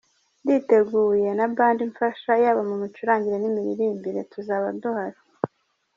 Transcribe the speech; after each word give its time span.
Nditeguye 0.43 1.29
na 1.37 1.45
Band 1.55 1.79
imfasha 1.87 2.31
yaba 2.43 2.61
mu 2.69 2.75
micurangire 2.81 3.37
n’imiririmbire 3.39 4.19
tuzaba 4.31 4.67
duhari. 4.81 5.19